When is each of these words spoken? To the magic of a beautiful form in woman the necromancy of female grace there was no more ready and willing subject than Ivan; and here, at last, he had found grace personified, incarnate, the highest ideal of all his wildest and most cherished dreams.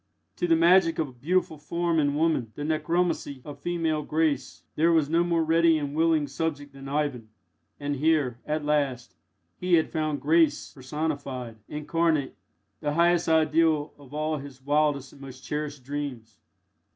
To 0.37 0.47
the 0.47 0.55
magic 0.55 0.97
of 0.97 1.09
a 1.09 1.13
beautiful 1.13 1.59
form 1.59 1.99
in 1.99 2.15
woman 2.15 2.51
the 2.55 2.63
necromancy 2.63 3.39
of 3.45 3.59
female 3.61 4.01
grace 4.01 4.63
there 4.75 4.91
was 4.91 5.11
no 5.11 5.23
more 5.23 5.43
ready 5.43 5.77
and 5.77 5.93
willing 5.93 6.25
subject 6.25 6.73
than 6.73 6.89
Ivan; 6.89 7.29
and 7.79 7.97
here, 7.97 8.39
at 8.47 8.65
last, 8.65 9.13
he 9.59 9.75
had 9.75 9.91
found 9.91 10.19
grace 10.19 10.73
personified, 10.73 11.57
incarnate, 11.69 12.35
the 12.79 12.93
highest 12.95 13.29
ideal 13.29 13.93
of 13.99 14.11
all 14.11 14.37
his 14.37 14.59
wildest 14.59 15.11
and 15.13 15.21
most 15.21 15.43
cherished 15.43 15.83
dreams. 15.83 16.39